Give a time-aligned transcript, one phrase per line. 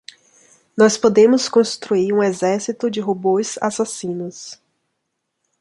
[0.75, 4.59] Nós podemos construir um exército de robôs assassinos.